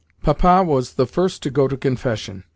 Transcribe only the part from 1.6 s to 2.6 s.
to confession.